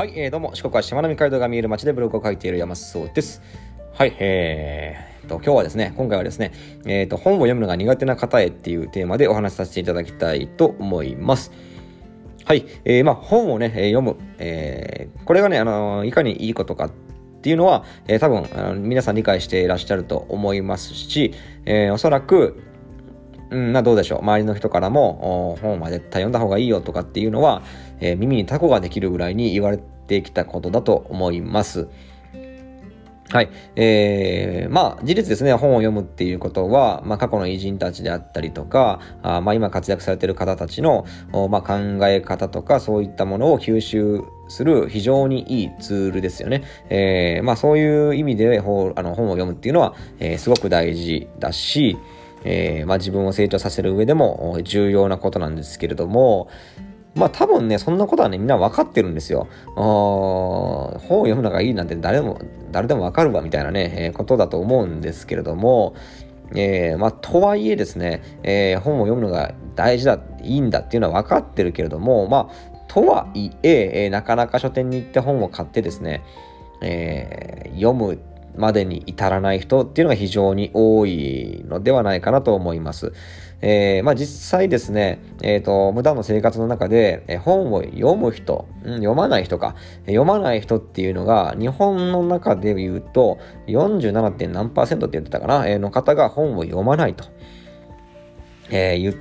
[0.00, 3.42] はい、えー、どうも、四国はしまなみ海道が見える街でブログを書いている山そうです。
[3.92, 6.52] はい、えーと、今日はですね、今回はですね、
[6.86, 11.52] えーと、本を読むのが苦手な方へっていうテーマでお話しさせていただきたいと思います。
[12.46, 16.90] はい、えー、まあ、本をね、読む、えー、これがね、あのいかにいいことかっ
[17.42, 21.34] ていうのは、えー、多分あの皆さん理解していらっしゃると思いますし、
[21.66, 22.62] えー、おそらく、
[23.50, 24.18] うん、まあどうでしょう。
[24.20, 27.62] 周りの人からも、本は絶対読んだ方がいいよとかっていうのは、
[28.00, 31.88] えー、耳にタコができるぐらいに言われてきたことだと思います。
[33.32, 33.50] はい。
[33.76, 41.06] えー、まあ、事実ですね、本を読むっていうことは、まあ、過去の偉人たちであったりとか、あまあ、今活躍されている方たちの、
[41.48, 41.74] まあ、考
[42.08, 46.64] え方とか、そういったものを吸収する非常にいいツールですよね。
[46.88, 51.96] えー、まあ、そういう意味で本あの本を読むっていうのは、えー、すごく大事だし、
[52.42, 56.48] えー、まあ、自分を成長させる上でも重要なことなんですけれども、
[57.14, 59.48] まあ多分ね、そんなことはね、みんな分かってるんですよ。
[59.74, 62.38] 本を読むのがいいなんて誰も、
[62.70, 65.94] 誰でも分かるわみたいなね、えー、ことだと思うんですけれども、
[66.54, 76.22] えー、まあ、とはいえですね、えー、本を読むのが大事だ、いいんだっていうのは分かってるけれども、まあ、とはいええー、なかなか書店に行って本を買ってですね、
[76.82, 78.18] え読む
[78.60, 83.12] までに至らない人っていうのが非常に多いのではないかなと思います。
[83.62, 89.74] えー、まあ実際ですね、えっ、ー、と、無駄の生活の中で、え本を読む人、うん、読まない人か、
[90.06, 94.48] 読まない人っていうのが、日本の中で言うと、47.
[94.48, 97.24] 何パーセントって言ってたかな、えー、の方が本を読まないと、
[98.70, 99.14] えー、言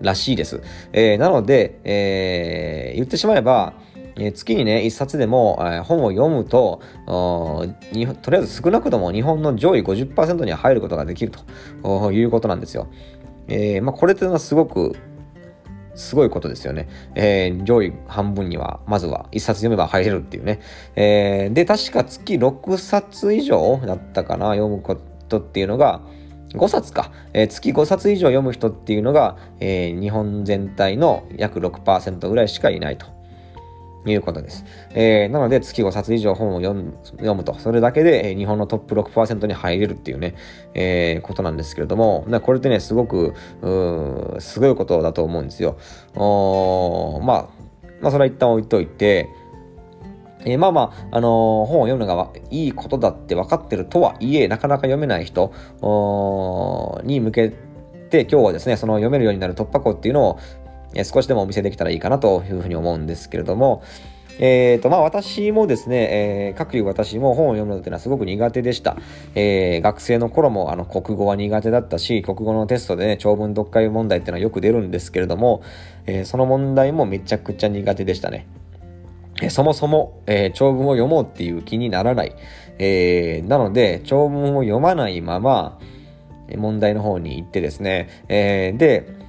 [0.00, 0.60] らしいです。
[0.92, 3.74] えー、なので、えー、言ってしまえば、
[4.16, 7.66] 月にね、一冊でも、本を読むとと
[8.30, 11.32] りあえず少なくとも日本の上位50%には入ることができる
[11.82, 12.88] ということなんですよ。
[13.48, 14.96] えー、まあ、これというのはすごく
[15.94, 16.88] すごいことですよね。
[17.14, 20.60] えー、上位半分には、まずは1冊読めば入れるっていうね。
[20.96, 24.96] えー、で、確か月6冊以上だったかな、読むこ
[25.28, 26.00] とっていうのが、
[26.54, 27.12] 5冊か。
[27.32, 33.06] えー、月5冊以上読む人っていうのが、えー、日本全体の約6%ぐらいしかいないと。
[34.06, 34.64] いうことです。
[34.94, 36.74] えー、なので、月5冊以上本を読
[37.34, 40.34] むと、それだけで、え、日本のトップ6%に入れるっていうね、
[40.74, 45.76] えー、ことなんですけれども、これってね、すごく、うすごいことだと思うんですよ。
[46.14, 47.48] おまあ、
[48.00, 49.28] まあ、それは一旦置いといて、
[50.44, 51.30] えー、まあまあ、あのー、
[51.66, 55.52] 本を読むのがいいことだって分かってるとはいえ、なかなか読めない人
[57.04, 57.52] に向け
[58.10, 60.38] て、今日はですね、その読めるようになる突破口っていうのを、
[60.94, 63.82] え少しでもお見せできたらいいかなというふうに思うんですけれども、
[64.38, 68.96] えーとまあ、私もですね、えー、各いう私も本を読むのっていうのはすごく苦手でした。
[69.34, 75.62] えー、学生の頃もあの国語は苦手だったし、国語のテストでね、長文読解問題っていうのはよく出るんですけれども、
[76.06, 78.46] えー、その問題もめちゃくちゃ苦手でしたね。
[79.42, 82.34] えそもそも、えー、長文を読もうっていう気にならない。
[82.78, 85.78] えー、なので、長文を読まないまま、
[86.56, 89.23] 問題の方に行ってですね、えー、で、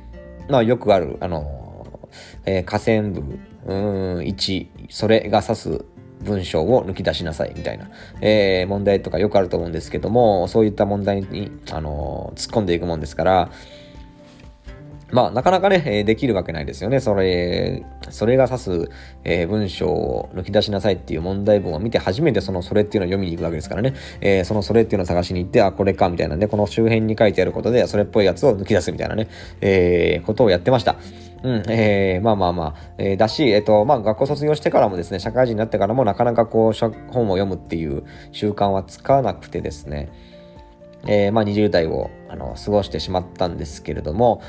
[0.49, 2.09] まあよくある、あの、
[2.45, 5.85] えー、河川部、うん、1、それが指す
[6.21, 7.89] 文章を抜き出しなさいみたいな、
[8.21, 13.51] えー、問題とかよくあると思うんですけども、そういった問題に、あの突っ込んでいくもんですから、
[15.15, 16.99] まあ、なかなかね、できるわけないですよね。
[16.99, 18.89] それ、それが指す、
[19.23, 23.93] えー、文章を抜き出しなさいっていう問題文を見て初めてそのそれっていうのを読みに行くわけですからね。
[24.19, 29.29] えー、そのそれっていうのを探しに行って、あ、これかみたいなんで、この周辺に書いてあることで、それっぽいやつを抜き出すみたいなね、
[29.61, 30.97] えー、ことをやってました。
[31.43, 38.03] うん、えー、まあまあまあ、えー、だし、えっ、ー、と、まあ学校卒業してからもですね、社会人になってからもなかなかこう、本を読むっていう
[38.33, 40.09] 習慣はつかなくてですね、
[41.07, 44.41] えー、まあ、20代をあの過ごしてしまったんですけれども、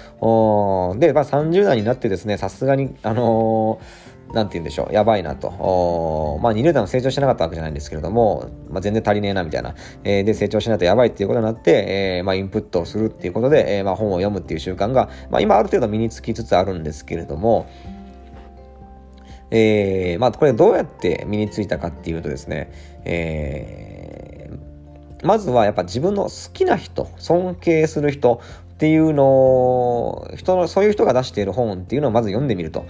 [0.99, 5.51] で、まあ、30代になってですね、さすがに、あのー、なんて言うんでしょう、やばいなと。
[6.43, 9.75] まあ、20代も成長してなかったわけじゃないんですけれども、まあ、全然足りねえな、みたいな。
[10.03, 17.67] えー、で、成長しないとやばいっていうことになって、えー、まあ、インプットをするっていうことで、えー、まあ、本を読むっていう習慣が、まあ、今ある程度身につきつつあるんですけれども、
[19.51, 22.73] えー、まあ、これどうやって身についたかっていうとですね、
[23.05, 23.96] えー
[25.27, 28.41] まずはやっぱ自分の好きな人、尊敬する人
[28.75, 32.87] っていうのを、人の、そういう人が出している本っていうのをまず読んでみると。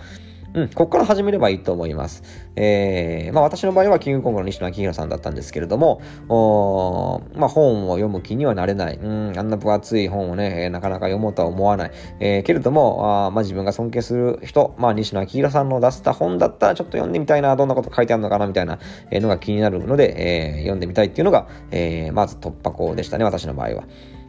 [0.57, 2.23] うん、ここから始めればいいと思います。
[2.57, 6.01] えー、まあ私の場合はキングコングの西野昭弘さんだったんですけれども、
[6.31, 8.97] おまあ本を読む気にはなれない。
[8.97, 11.91] うん、あんな分厚い本をね、えー、なかなか読もうとは思わない。
[12.21, 18.79] えー、けれども、あまあ自分が尊敬する人、まあ西野昭弘さんの出した本だったらちょっと読んでみたいな、どんなこと書いてあるのかなみたいな
[19.13, 23.85] のが気になるので、えー、読んでみたいっていうのが、えー、まず突破口でしたね、私の場合は。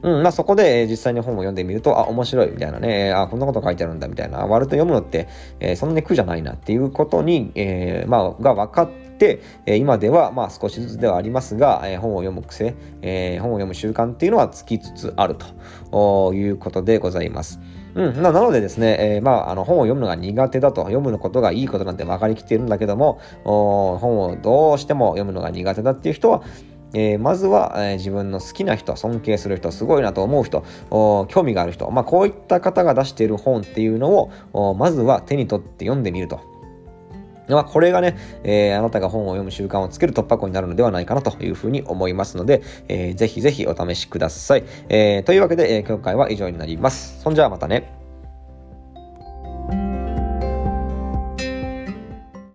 [0.08, 5.28] うん、まあそこで、え実際に本を読んでみると、あ、面白いみたいなね、あ、こんなこと書いてあるんだみたいな、割と読むのって、
[5.60, 15.36] えーそんなに苦じゃないなっていうことに、えーまあ、が分かって、え今では、まあ少しずつではありますが、え本を読む癖、え本を読む習慣っていうのはつきつつある
[15.92, 17.60] ということでございます。
[17.96, 26.44] うん、なのでですね、えーまあ、あの本を読むのが苦手だと、読むのことがいいことなんて分かりきっているんだけども、お本をどうしても読むのが苦手だっていう人は、
[26.94, 36.40] えーまずは、えー自分の好きな人、尊敬する人、すごいなと思う人、興味がある人、まあ、こういった方が出している本っていうのを、まずは手に取って読んでみると。
[37.50, 44.64] まあ、これがね、えーあなたが本を読む習慣をつける突破口になるのではないかなというふうに思いますので、えーぜひぜひお試しください。
[44.90, 47.22] えーというわけで、えー今回は以上になります。
[47.22, 47.97] そんじゃあまたね。